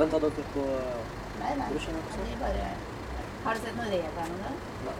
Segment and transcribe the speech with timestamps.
[0.00, 0.62] Venta dere på
[1.40, 1.66] Nei, nei.
[1.76, 2.68] De bare
[3.44, 4.60] Har du sett noe rev her noen gang?
[4.86, 4.94] Nei.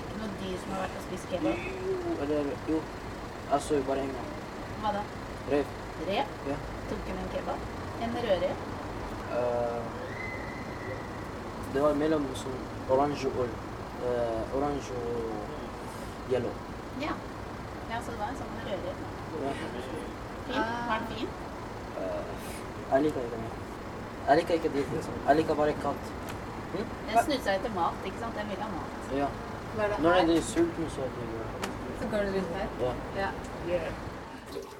[0.00, 1.60] Ikke noe dyr som har vært og spist kebab?
[1.90, 2.80] Jo, eller Jo.
[3.50, 4.32] Jeg så jo bare en gang.
[4.82, 5.02] Hva da?
[5.52, 5.70] Rev.
[6.08, 6.32] Rev?
[6.50, 6.56] Ja.
[6.90, 7.68] Tok hun en kebab?
[8.06, 8.64] En rødrev?
[9.36, 9.82] Uh,
[11.76, 12.58] det var mellom sånn
[12.96, 13.54] oransje og
[14.08, 16.58] uh, Oransje og yellow.
[17.04, 17.14] Ja.
[17.92, 19.06] Ja, så det var en sånn rødrev.
[19.46, 19.54] Ja.
[20.50, 20.74] Fin?
[20.90, 21.32] Var den fin?
[22.00, 22.50] Uh,
[22.90, 23.75] jeg liker det.
[24.26, 24.86] Jeg liker ikke dyr.
[24.94, 25.18] Liksom.
[25.28, 26.08] Jeg liker bare katt.
[26.72, 26.86] Hm?
[27.10, 28.38] Den snudde seg etter mat, ikke sant?
[28.40, 29.12] Den vil ha mat.
[29.14, 29.28] Ja.
[29.76, 30.22] Er Når her?
[30.22, 31.06] er de sultne, så
[32.00, 32.68] Så går du rundt her.
[33.16, 33.30] Ja.
[33.68, 33.80] Ja.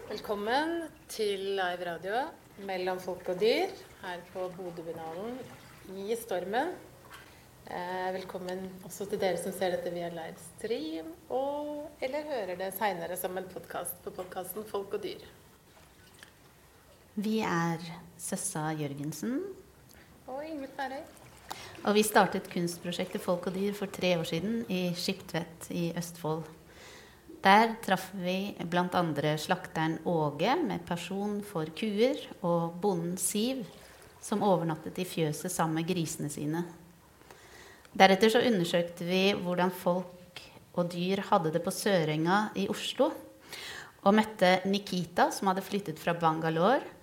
[0.09, 0.75] Velkommen
[1.09, 2.25] til live radio
[2.67, 3.73] mellom folk og dyr
[4.03, 5.39] her på Bodøbinalen
[5.97, 6.75] i stormen.
[7.67, 13.17] Eh, velkommen også til dere som ser dette via livestream, og, eller hører det seinere
[13.19, 15.25] som en podkast på podkasten Folk og dyr.
[17.17, 17.81] Vi er
[18.21, 19.39] Søssa Jørgensen,
[20.29, 21.01] Og Ingvild Færøy.
[21.89, 26.43] og vi startet kunstprosjektet Folk og dyr for tre år siden i Skiptvet i Østfold.
[27.43, 29.37] Der traff vi bl.a.
[29.39, 33.65] slakteren Åge med person for kuer, og bonden Siv,
[34.21, 36.65] som overnattet i fjøset sammen med grisene sine.
[37.97, 40.43] Deretter så undersøkte vi hvordan folk
[40.75, 43.09] og dyr hadde det på Sørenga i Oslo,
[44.03, 46.96] og møtte Nikita, som hadde flyttet fra Bangalore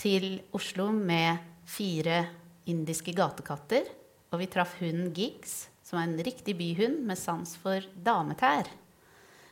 [0.00, 2.22] til Oslo med fire
[2.70, 3.84] indiske gatekatter.
[4.30, 8.70] Og vi traff hunden Giggs, som er en riktig byhund med sans for dametær.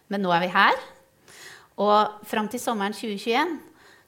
[0.08, 0.80] Men nå er vi her.
[1.78, 3.58] Og fram til sommeren 2021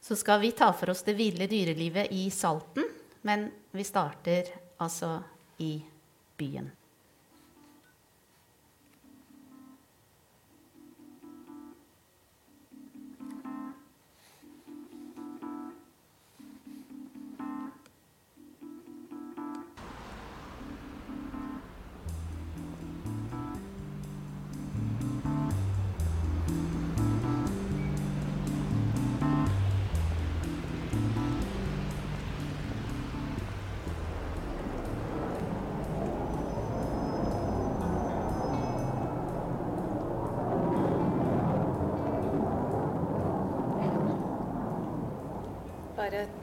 [0.00, 2.88] så skal vi ta for oss det ville dyrelivet i Salten.
[3.26, 4.48] Men vi starter
[4.80, 5.18] altså
[5.60, 5.74] i
[6.40, 6.70] byen.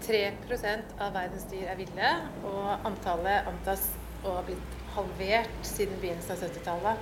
[0.08, 0.20] 3
[1.04, 2.12] av verdens dyr er ville,
[2.48, 3.90] og antallet antas
[4.24, 7.02] å ha blitt halvert siden begynnelsen av 70-tallet.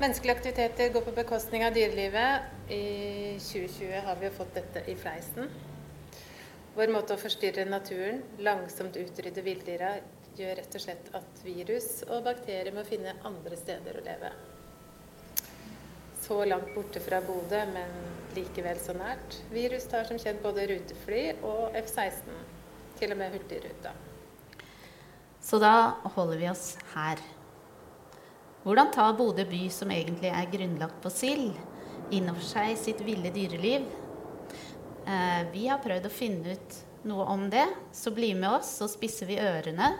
[0.00, 2.50] Menneskelige aktiviteter går på bekostning av dyrelivet.
[2.68, 5.48] I 2020 har vi jo fått dette i fleisen.
[6.76, 9.94] Vår måte å forstyrre naturen, langsomt utrydde villdyra,
[10.36, 14.34] gjør rett og slett at virus og bakterier må finne andre steder å leve.
[16.26, 17.92] Så langt borte fra Bodø, men
[18.34, 19.36] likevel så nært.
[19.52, 22.32] Virus tar som kjent både rutefly og F-16,
[22.98, 23.92] til og med Hurtigruta.
[25.38, 27.22] Så da holder vi oss her.
[28.64, 31.54] Hvordan tar Bodø by, som egentlig er grunnlagt på sild,
[32.10, 33.86] innover seg sitt ville dyreliv?
[35.06, 38.90] Eh, vi har prøvd å finne ut noe om det, så bli med oss, så
[38.90, 39.92] spisser vi ørene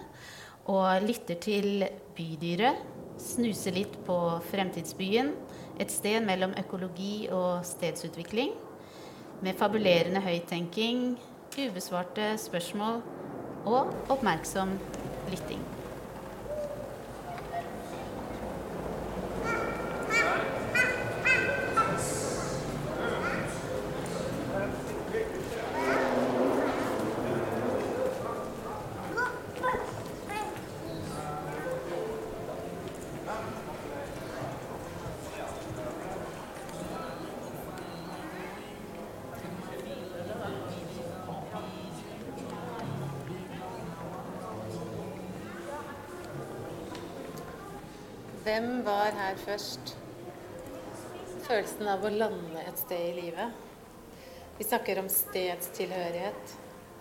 [0.67, 1.87] og lytter til
[2.19, 2.83] bydyret.
[3.23, 4.17] Snuser litt på
[4.51, 5.31] fremtidsbyen,
[5.81, 8.53] et sted mellom økologi og stedsutvikling.
[9.43, 11.19] Med fabulerende høyttenking,
[11.57, 13.03] ubesvarte spørsmål
[13.67, 14.79] og oppmerksom
[15.31, 15.61] lytting.
[49.47, 49.95] Først?
[51.47, 53.63] Følelsen av å lande et sted i livet.
[54.59, 56.55] Vi snakker om stedstilhørighet,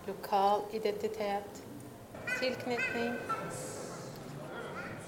[0.06, 1.62] lokal identitet,
[2.36, 3.16] tilknytning.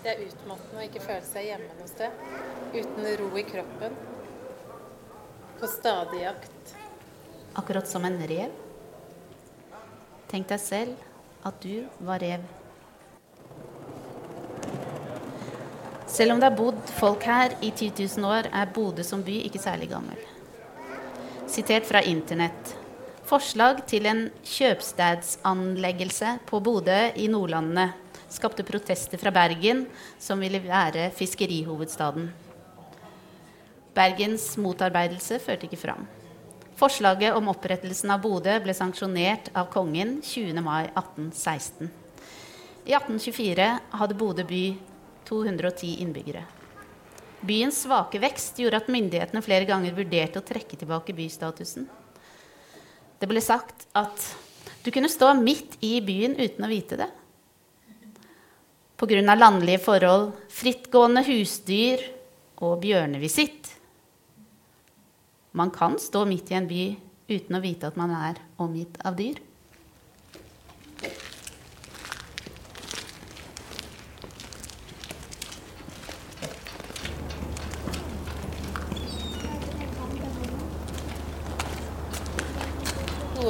[0.02, 2.22] Det er utmattende å ikke føle seg hjemme noe sted,
[2.74, 3.98] uten ro i kroppen.
[5.58, 6.74] På stadig jakt.
[7.58, 8.54] Akkurat som en rev.
[10.30, 12.57] Tenk deg selv at du var rev.
[16.08, 19.36] Selv om det har bodd folk her i 10 000 år, er Bodø som by
[19.44, 20.18] ikke særlig gammel.
[21.48, 22.74] Sitert fra internett.
[23.28, 27.90] Forslag til en kjøpstedsanleggelse på Bodø i Nordlandene
[28.32, 29.84] skapte protester fra Bergen,
[30.18, 32.30] som ville være fiskerihovedstaden.
[33.96, 36.06] Bergens motarbeidelse førte ikke fram.
[36.78, 40.60] Forslaget om opprettelsen av Bodø ble sanksjonert av kongen 20.
[40.62, 41.88] mai 1816.
[42.88, 44.62] I 1824 hadde Bodø by
[45.28, 46.42] 210 innbyggere.
[47.46, 51.86] Byens svake vekst gjorde at myndighetene flere ganger vurderte å trekke tilbake bystatusen.
[53.18, 54.28] Det ble sagt at
[54.82, 57.10] du kunne stå midt i byen uten å vite det.
[58.98, 59.34] Pga.
[59.38, 62.02] landlige forhold, frittgående husdyr
[62.58, 63.78] og bjørnevisitt
[65.58, 66.84] man kan stå midt i en by
[67.28, 69.38] uten å vite at man er omgitt av dyr.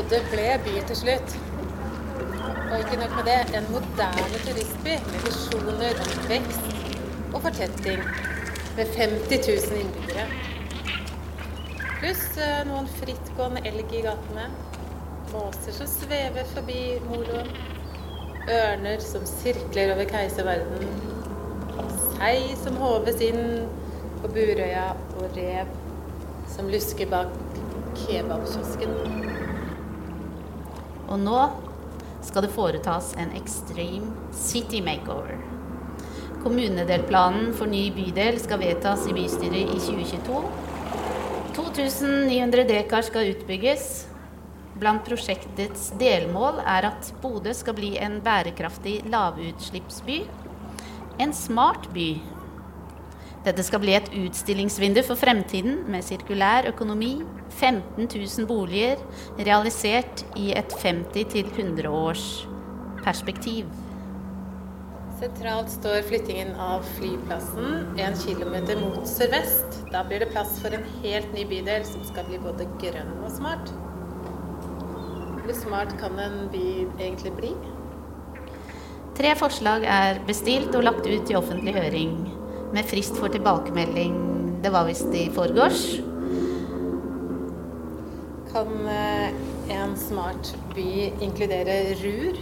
[0.08, 1.32] Bodø ble by til slutt.
[2.72, 5.98] Og ikke nok med det, en moderne turistby med visjoner
[6.30, 6.70] vekst
[7.34, 8.00] og fortetting.
[8.78, 10.24] Med 50 000 innbyggere.
[11.98, 14.46] Pluss eh, noen frittgående elg i gatene.
[15.34, 17.52] Måser som svever forbi moloen.
[18.48, 20.88] Ørner som sirkler over keiserverden.
[22.14, 23.44] Sei som håves inn
[24.22, 24.88] på Burøya,
[25.18, 25.76] og rev
[26.56, 27.36] som lusker bak
[28.06, 28.96] kebabkiosken.
[31.08, 31.38] Og nå
[32.24, 35.38] skal det foretas en extreme city makeover.
[36.42, 40.42] Kommunedelplanen for ny bydel skal vedtas i bystyret i 2022.
[41.56, 43.88] 2900 dekar skal utbygges.
[44.78, 50.20] Blant prosjektets delmål er at Bodø skal bli en bærekraftig lavutslippsby.
[51.18, 52.12] En smart by.
[53.48, 57.14] Dette skal bli et utstillingsvindu for fremtiden med sirkulær økonomi,
[57.56, 59.00] 15 000 boliger
[59.40, 62.24] realisert i et 50-100 års
[63.06, 63.70] perspektiv.
[65.18, 69.78] Sentralt står flyttingen av flyplassen en kilometer mot sørvest.
[69.94, 73.32] Da blir det plass for en helt ny bydel som skal bli både grønn og
[73.38, 73.72] smart.
[75.40, 76.66] Hvor smart kan en by
[76.98, 77.54] egentlig bli?
[79.16, 82.12] Tre forslag er bestilt og lagt ut i offentlig høring,
[82.72, 84.16] med frist for tilbakemelding
[84.62, 85.82] det var visst i forgårs.
[88.52, 89.28] Kan eh,
[89.70, 92.40] en smart by inkludere rur,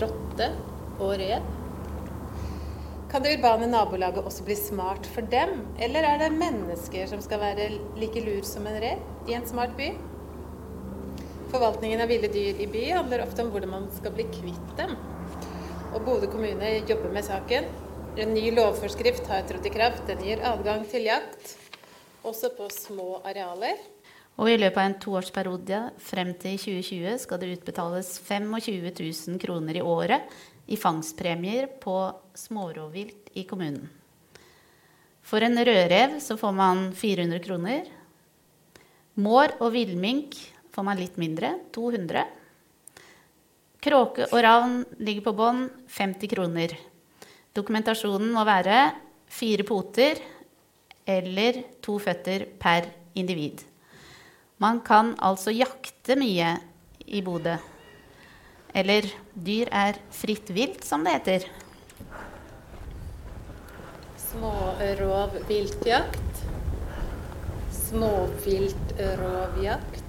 [0.00, 0.48] rotte
[0.96, 1.52] og rev?
[3.12, 7.44] Kan det urbane nabolaget også bli smart for dem, eller er det mennesker som skal
[7.44, 7.70] være
[8.00, 9.92] like lur som en rev i en smart by?
[11.52, 14.96] Forvaltningen av ville dyr i by handler ofte om hvordan man skal bli kvitt dem.
[15.92, 17.68] Og Bodø kommune jobber med saken.
[18.16, 20.06] En ny lovforskrift har trådt i kraft.
[20.08, 21.50] Den gir adgang til jakt,
[22.24, 23.76] også på små arealer.
[24.40, 29.76] Og i løpet av en toårsperiode frem til 2020 skal det utbetales 25 000 kroner
[29.76, 30.32] i året
[30.64, 31.98] i fangstpremier på
[32.40, 33.84] smårovvilt i kommunen.
[35.20, 37.94] For en rødrev så får man 400 kroner.
[39.20, 40.40] Mår og villmink
[40.72, 42.24] får man litt mindre, 200.
[43.84, 46.80] Kråke og ravn ligger på bånn, 50 kroner.
[47.56, 48.92] Dokumentasjonen må være
[49.32, 50.20] fire poter
[51.08, 52.84] eller to føtter per
[53.16, 53.62] individ.
[54.60, 56.56] Man kan altså jakte mye
[57.06, 57.56] i Bodø.
[58.76, 61.40] Eller dyr er fritt vilt, som det heter.
[64.26, 66.44] Smårovviltjakt.
[67.86, 70.05] Småviltrovjakt.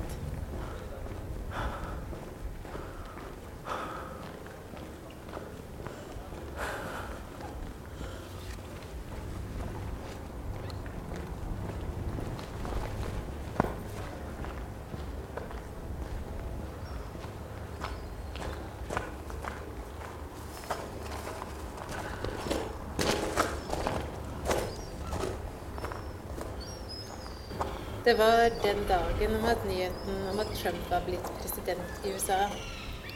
[28.17, 32.47] Det var den dagen om at nyheten om at Trump var blitt president i USA,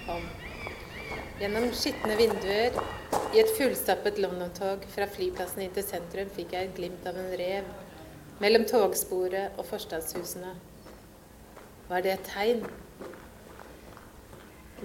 [0.06, 0.28] kom.
[1.40, 2.78] Gjennom skitne vinduer
[3.34, 7.34] i et fullstappet London-tog fra flyplassen inn til sentrum fikk jeg et glimt av en
[7.42, 7.74] rev
[8.46, 10.54] mellom togsporet og forstadshusene.
[11.90, 12.64] Var det et tegn?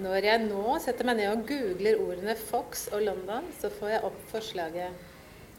[0.00, 4.04] Når jeg nå setter meg ned og googler ordene Fox og London, så får jeg
[4.08, 5.06] opp forslaget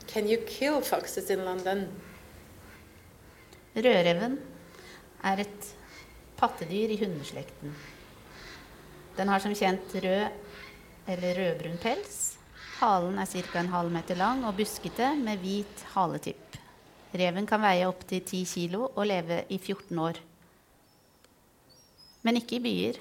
[0.09, 1.91] Can you kill foxes in London?
[3.77, 4.39] Rødreven
[5.29, 5.67] er et
[6.37, 7.75] pattedyr i hundeslekten.
[9.17, 12.37] Den har som kjent rød eller rødbrun pels.
[12.79, 13.59] Halen er ca.
[13.59, 16.57] en halv meter lang og buskete med hvit haletipp.
[17.13, 20.19] Reven kan veie opptil 10 kg og leve i 14 år.
[22.25, 22.99] Men ikke i byer.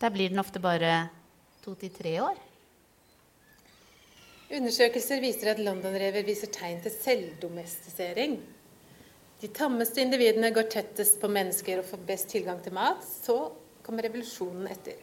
[0.00, 1.08] Der blir den ofte bare
[1.64, 2.36] 2-3 år.
[4.56, 8.36] Undersøkelser viser at londonrever viser tegn til selvdomestisering.
[9.40, 13.04] De tammeste individene går tettest på mennesker og får best tilgang til mat.
[13.04, 13.36] Så
[13.84, 14.96] kommer revolusjonen etter.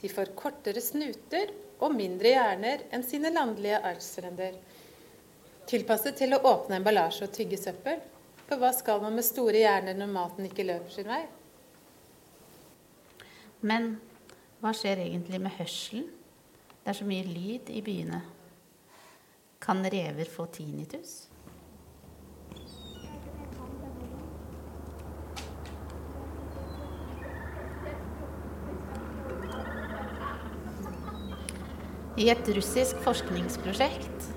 [0.00, 1.52] De får kortere snuter
[1.84, 4.56] og mindre hjerner enn sine landlige artsfrender.
[5.68, 8.00] Tilpasset til å åpne emballasje og tygge søppel.
[8.46, 11.24] For hva skal man med store hjerner når maten ikke løper sin vei?
[13.66, 13.96] Men
[14.62, 16.08] hva skjer egentlig med hørselen?
[16.80, 18.20] Det er så mye lyd i byene.
[19.60, 21.24] Kan rever få tinnitus?
[32.16, 34.28] I et russisk forskningsprosjekt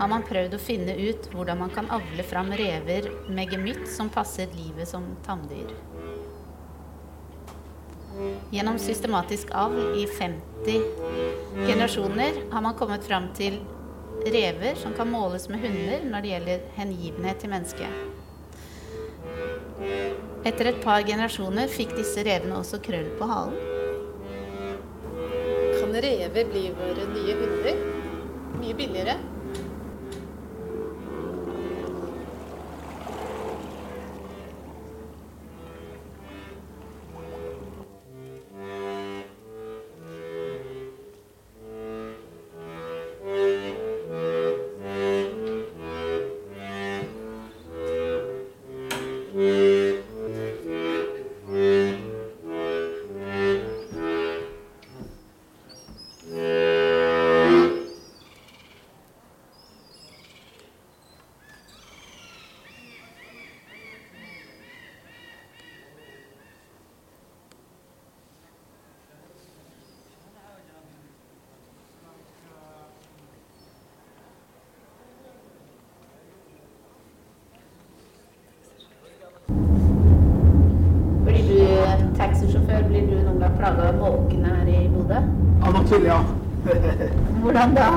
[0.00, 4.08] har man prøvd å finne ut hvordan man kan avle fram rever med gemytt som
[4.10, 5.70] passer livet som tanndyr.
[8.50, 10.82] Gjennom systematisk avl i 50
[11.68, 13.60] generasjoner har man kommet fram til
[14.34, 18.02] rever som kan måles med hunder når det gjelder hengivenhet til mennesket.
[20.44, 23.73] Etter et par generasjoner fikk disse revene også krøll på halen.
[25.94, 27.76] Kan rever bli våre nye hunder?
[28.58, 29.14] Mye billigere?
[83.80, 85.20] Av måkene her i Bodø?
[85.64, 86.18] Av og til, ja.
[87.42, 87.88] Hvordan da?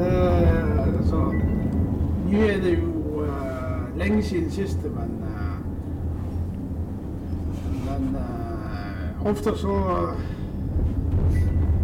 [0.00, 1.16] Eh, så,
[2.30, 5.56] nå er det jo eh, lenge siden siste, men eh,
[7.86, 9.76] Men eh, ofte så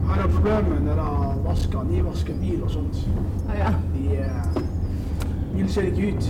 [0.06, 3.08] har jeg problemer når jeg vasker, nyvasker bil og sånt.
[3.58, 3.72] ja.
[3.94, 4.62] De eh,
[5.56, 6.24] Bil ser ikke ut.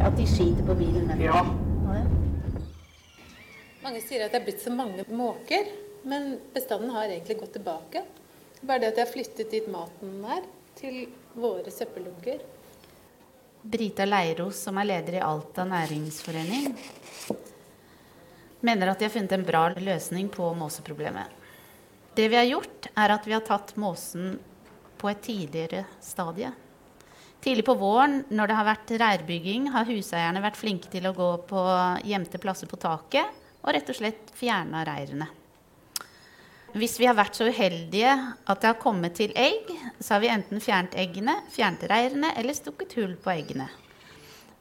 [0.00, 1.10] At de skiter på bilen?
[1.10, 1.24] eller?
[1.24, 1.44] Ja.
[4.04, 5.68] Sier at det er blitt så mange måker,
[6.04, 8.02] men bestanden har egentlig gått tilbake.
[8.60, 10.44] Bare det at de har flyttet dit maten er,
[10.76, 11.06] til
[11.38, 12.42] våre søppeldunker.
[13.64, 16.74] Brita Leiros, som er leder i Alta næringsforening,
[18.64, 21.40] mener at de har funnet en bra løsning på måseproblemet.
[22.14, 24.36] Det vi har gjort, er at vi har tatt måsen
[25.00, 26.50] på et tidligere stadie.
[27.44, 31.30] Tidlig på våren, når det har vært reirbygging, har huseierne vært flinke til å gå
[31.48, 31.64] på
[32.04, 35.30] gjemte plasser på taket og rett og slett fjerna reirene.
[36.74, 38.12] Hvis vi har vært så uheldige
[38.50, 39.68] at det har kommet til egg,
[40.02, 43.68] så har vi enten fjernet eggene, fjernet reirene eller stukket hull på eggene.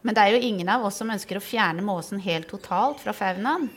[0.03, 3.15] Men det er jo ingen av oss som ønsker å fjerne måsen helt totalt fra
[3.17, 3.69] faunaen.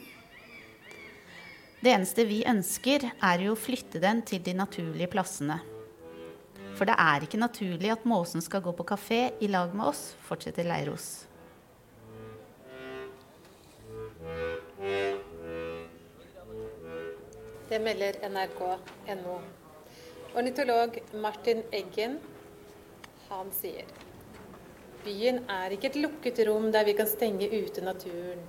[1.81, 5.61] Det eneste vi ønsker, er jo å flytte den til de naturlige plassene.
[6.77, 10.11] For det er ikke naturlig at måsen skal gå på kafé i lag med oss,
[10.27, 11.26] fortsetter Leiros.
[17.69, 19.41] Det melder nrk.no.
[20.37, 22.21] Ornitolog Martin Eggen,
[23.29, 23.89] han sier
[25.03, 28.45] Byen er ikke et lukket rom der vi kan stenge ute naturen.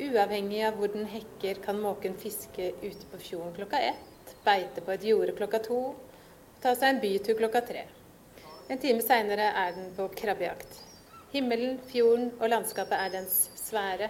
[0.00, 4.96] Uavhengig av hvor den hekker, kan måken fiske ute på fjorden klokka ett, beite på
[4.96, 7.86] et jorde klokka to, og ta seg en bytur klokka tre.
[8.72, 10.80] En time seinere er den på krabbejakt.
[11.32, 14.08] Himmelen, fjorden og landskapet er dens sfære.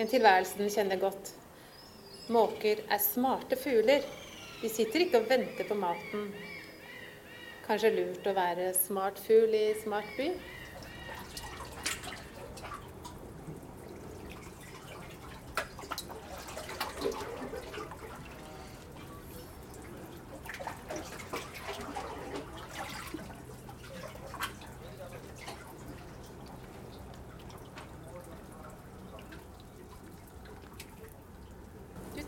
[0.00, 1.36] En tilværelse den kjenner godt.
[2.32, 4.02] Måker er smarte fugler.
[4.58, 6.30] De sitter ikke og venter på maten.
[7.66, 10.32] Kanskje lurt å være smart fugl i smart by?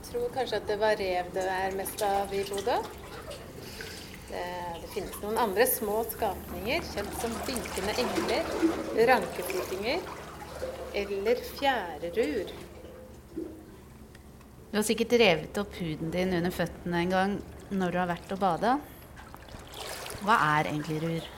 [0.09, 2.77] Tror kanskje at det var rev det er mest av i Bodø?
[4.29, 4.45] Det,
[4.83, 8.51] det finnes noen andre små skapninger, kjent som vinkende engler,
[9.09, 10.03] rankeflytinger
[10.99, 12.53] eller fjærerur.
[14.69, 17.37] Du har sikkert revet opp huden din under føttene en gang
[17.73, 18.79] når du har vært og bada.
[20.25, 21.29] Hva er egentlig rur?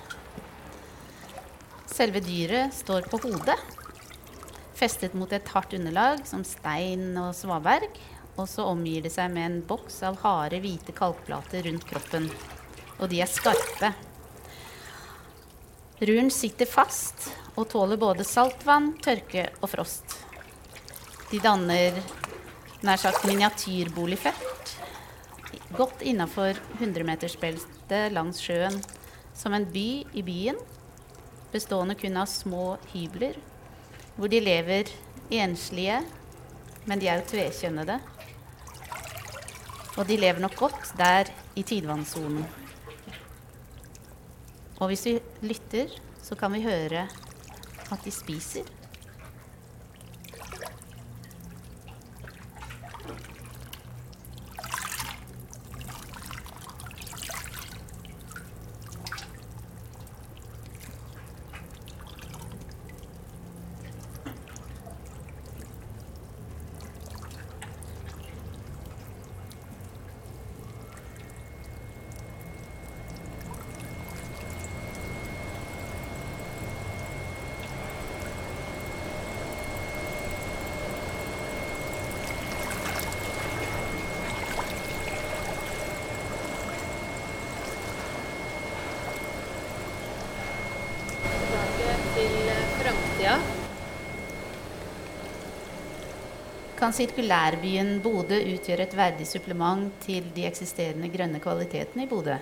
[1.91, 3.59] Selve dyret står på hodet,
[4.79, 7.99] festet mot et hardt underlag som stein og svaberg.
[8.41, 12.31] Og så omgir det seg med en boks av harde, hvite kalkplater rundt kroppen.
[12.99, 13.93] Og de er skarpe.
[16.01, 17.29] Ruren sitter fast
[17.61, 20.17] og tåler både saltvann, tørke og frost.
[21.31, 22.01] De danner
[22.81, 24.51] nær sagt miniatyrboligfelt
[25.77, 28.81] godt innafor 100-metersbeltet langs sjøen,
[29.35, 30.59] som en by i byen,
[31.53, 33.39] bestående kun av små hybler,
[34.17, 34.91] hvor de lever
[35.31, 36.01] enslige,
[36.91, 38.01] men de er jo tvekjønnede.
[40.01, 41.29] Og de lever nok godt der
[41.61, 42.47] i tidevannssonen.
[44.81, 45.93] Og hvis vi lytter,
[46.25, 47.05] så kan vi høre
[47.93, 48.65] at de spiser.
[91.51, 93.35] Tilbake til framtida.
[96.81, 102.39] Kan sirkulærbyen Bodø utgjøre et verdig supplement til de eksisterende grønne kvalitetene i Bodø?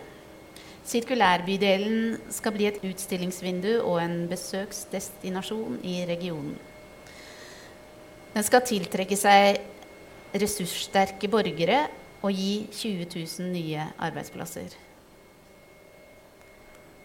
[0.87, 6.55] Sirkulærbydelen skal bli et utstillingsvindu og en besøksdestinasjon i regionen.
[8.37, 9.59] Den skal tiltrekke seg
[10.39, 11.81] ressurssterke borgere
[12.23, 14.77] og gi 20 000 nye arbeidsplasser.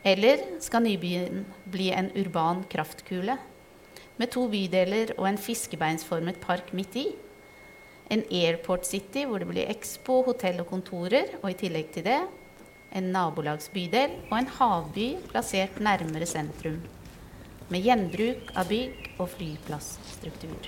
[0.05, 3.39] Eller skal nybyen bli en urban kraftkule
[4.17, 7.07] med to bydeler og en fiskebeinsformet park midt i?
[8.13, 12.21] En airport city hvor det blir expo, hotell og kontorer, og i tillegg til det
[12.93, 16.81] en nabolagsbydel og en havby plassert nærmere sentrum.
[17.73, 20.67] Med gjenbruk av bygg og flyplassstruktur.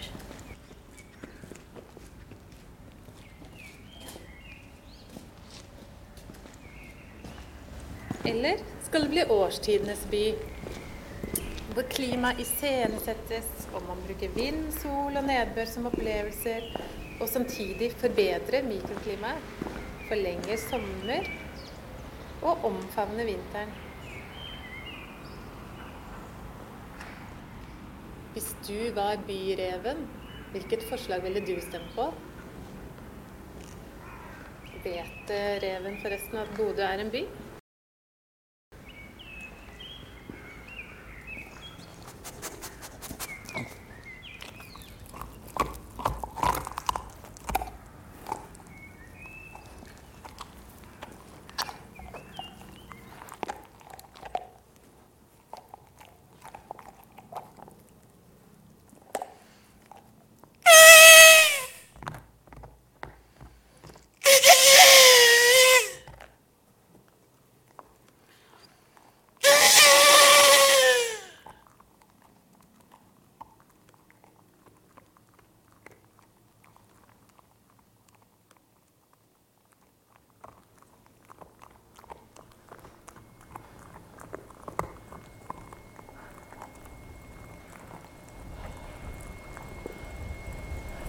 [8.26, 10.26] Eller skal det bli årstidenes by?
[11.76, 16.70] Hvor klimaet iscenesettes, og man bruker vind, sol og nedbør som opplevelser,
[17.20, 19.50] og samtidig forbedrer mikroklimaet,
[20.08, 21.28] forlenger sommer
[22.46, 23.74] og omfavner vinteren.
[28.32, 30.08] Hvis du var byreven,
[30.54, 32.08] hvilket forslag ville du stemt på?
[34.86, 35.36] Vet
[35.66, 37.26] reven forresten at Bodø er en by?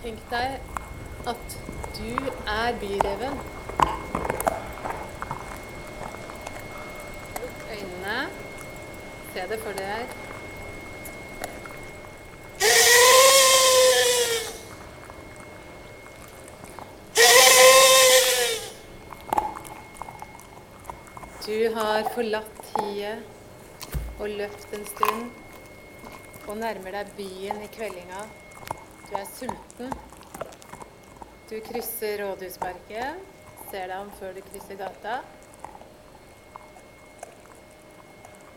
[0.07, 0.61] Tenk deg
[1.27, 1.55] at
[1.97, 2.11] du
[2.47, 3.41] er byreven.
[7.41, 8.19] Lukk øynene.
[9.33, 10.15] Se det for deg.
[21.47, 23.19] Du har forlatt hiet
[24.21, 25.31] og løpt en stund
[26.47, 28.29] og nærmer deg byen i kveldinga.
[29.07, 29.93] Du er sulten.
[31.47, 33.21] Du krysser Rådhusparken,
[33.71, 35.21] ser deg om før du krysser gata.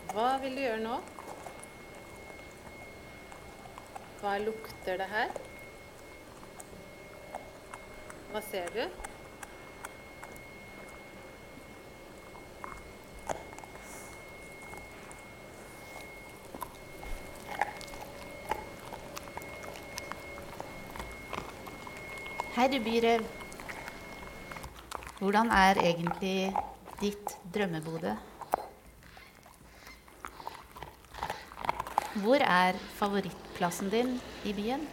[0.10, 0.96] Hva vil du gjøre nå?
[4.24, 5.38] Hva lukter det her?
[8.32, 9.09] Hva ser du?
[22.60, 23.22] Herre byrev,
[25.22, 26.50] hvordan er egentlig
[27.00, 28.18] ditt drømmebode?
[32.20, 34.12] Hvor er favorittplassen din
[34.44, 34.84] i byen?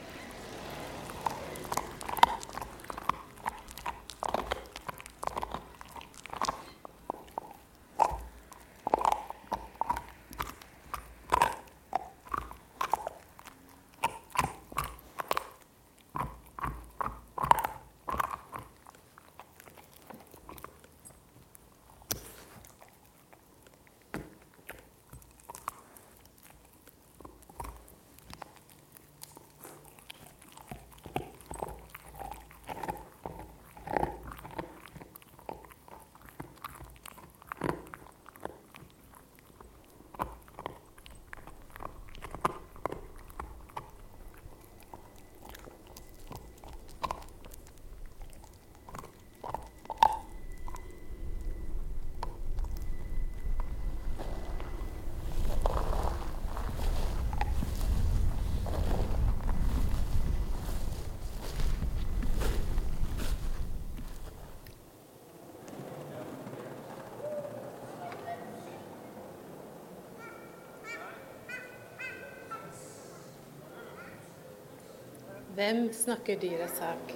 [75.56, 77.12] Hvem snakker dyrets sak?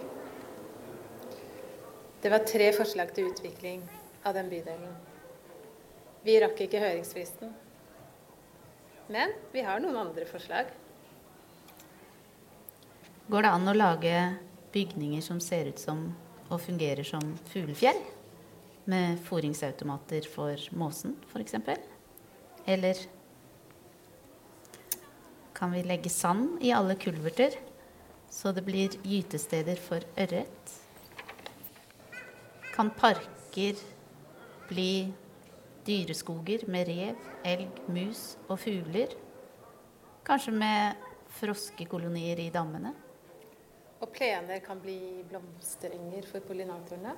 [2.23, 3.83] Det var tre forslag til utvikling
[4.25, 4.95] av den bydelen.
[6.25, 7.53] Vi rakk ikke høringsfristen.
[9.13, 10.73] Men vi har noen andre forslag.
[13.29, 14.17] Går det an å lage
[14.73, 16.07] bygninger som ser ut som
[16.49, 18.01] og fungerer som fuglefjell?
[18.89, 21.61] Med fôringsautomater for måsen, f.eks.?
[22.65, 23.05] Eller
[25.53, 27.67] kan vi legge sand i alle kulverter,
[28.31, 30.77] så det blir gytesteder for ørret?
[32.71, 33.81] Kan parker
[34.71, 35.11] bli
[35.87, 39.13] dyreskoger med rev, elg, mus og fugler?
[40.25, 41.09] Kanskje med
[41.41, 42.95] froskekolonier i dammene?
[44.01, 47.13] Og plener kan bli blomsterenger for pollinatorene.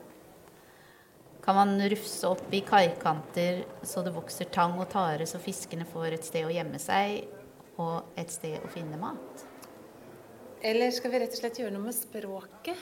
[1.43, 6.17] Kan man rufse opp i kaikanter så det vokser tang og tare, så fiskene får
[6.17, 7.27] et sted å gjemme seg
[7.83, 9.52] og et sted å finne mat?
[10.63, 12.79] Eller skal vi rett og slett gjøre noe med språket?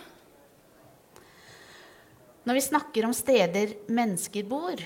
[2.45, 4.83] Når vi snakker om steder mennesker bor,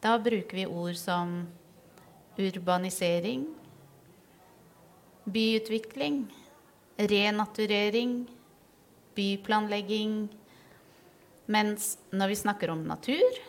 [0.00, 1.42] da bruker vi ord som
[2.40, 3.44] urbanisering,
[5.28, 6.22] byutvikling,
[7.12, 8.14] renaturering,
[9.16, 10.14] byplanlegging.
[11.52, 13.40] Mens når vi snakker om natur,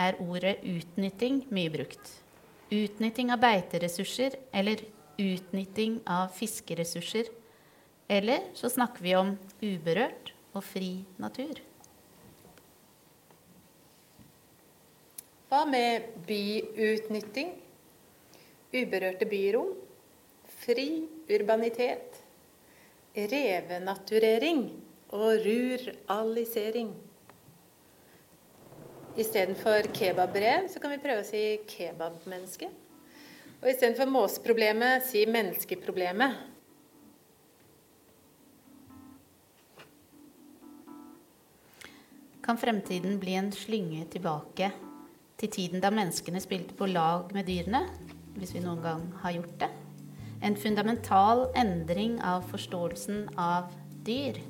[0.00, 2.14] er ordet utnytting mye brukt.
[2.72, 4.80] Utnytting av beiteressurser eller
[5.20, 7.28] utnytting av fiskeressurser.
[8.08, 11.60] Eller så snakker vi om uberørt og fri natur.
[15.48, 17.52] Hva med byutnytting?
[18.72, 19.70] Uberørte byrom?
[20.64, 20.88] Fri
[21.28, 22.18] urbanitet?
[23.16, 24.66] Revenaturering
[25.12, 26.90] og ruralisering?
[29.18, 32.68] Istedenfor kebabbrev så kan vi prøve å si kebabmenneske.
[33.58, 36.57] Og istedenfor måsproblemet si menneskeproblemet.
[42.48, 44.70] Kan fremtiden bli en slynge tilbake
[45.36, 47.84] til tiden da menneskene spilte på lag med dyrene,
[48.40, 49.68] hvis vi noen gang har gjort det?
[50.40, 53.68] En fundamental endring av forståelsen av
[54.08, 54.40] dyr.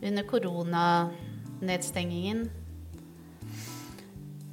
[0.00, 2.48] Under koronanedstengingen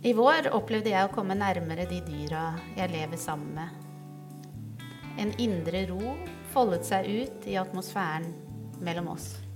[0.04, 3.72] i vår opplevde jeg å komme nærmere de dyra jeg lever sammen med.
[5.24, 6.20] En indre ro
[6.52, 8.28] foldet seg ut i atmosfæren
[8.84, 9.47] mellom oss.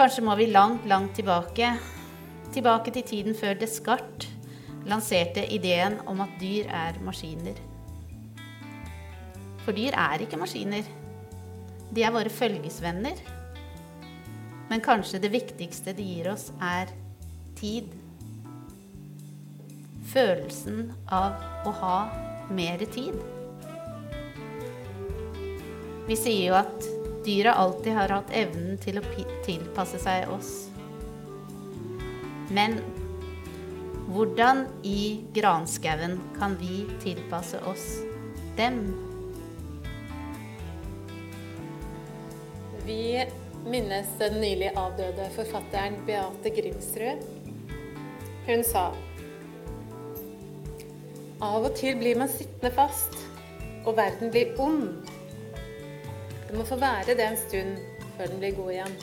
[0.00, 1.74] Kanskje må vi langt, langt tilbake.
[2.54, 4.30] Tilbake til tiden før Descartes
[4.88, 7.58] lanserte ideen om at dyr er maskiner.
[9.60, 10.88] For dyr er ikke maskiner.
[11.92, 13.20] De er våre følgesvenner.
[14.70, 16.88] Men kanskje det viktigste de gir oss, er
[17.60, 17.92] tid.
[20.14, 21.98] Følelsen av å ha
[22.48, 23.20] mer tid.
[26.08, 26.88] Vi sier jo at
[27.24, 29.04] dyra alltid har hatt evnen til å
[29.44, 30.70] tilpasse seg oss.
[32.50, 32.78] Men
[34.10, 37.84] hvordan i granskauen kan vi tilpasse oss
[38.58, 38.80] dem?
[42.86, 43.26] Vi
[43.66, 47.22] minnes den nylig avdøde forfatteren Beate Grimsrud.
[48.48, 48.88] Hun sa
[51.40, 53.14] Av og til blir man sittende fast,
[53.86, 55.09] og verden blir ond.
[56.50, 57.76] Det må få være det en stund
[58.16, 58.94] før den blir god igjen.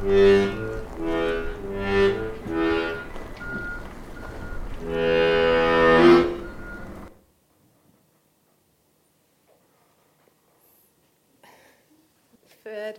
[0.00, 0.06] Før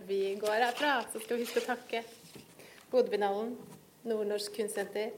[0.06, 2.04] vi går herfra, så skal vi huske å takke
[2.92, 3.56] Bodøbinalen,
[4.06, 5.10] Nordnorsk Kunstsenter,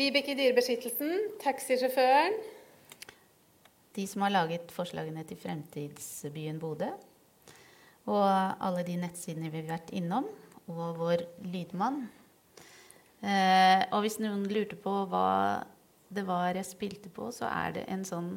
[0.00, 1.12] Vibeke Dyrebeskyttelsen,
[1.44, 2.40] taxisjåføren,
[3.96, 6.88] De som har laget forslagene til Fremtidsbyen Bodø.
[8.08, 8.28] Og
[8.64, 10.24] alle de nettsidene vi har vært innom.
[10.70, 12.04] Og vår lydmann.
[13.20, 15.64] Eh, og hvis noen lurte på hva
[16.10, 18.30] det var jeg spilte på, så er det en sånn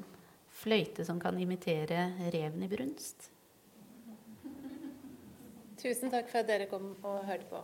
[0.54, 3.30] fløyte som kan imitere reven i brunst.
[5.84, 7.60] tusen takk for at dere kom og hørte på.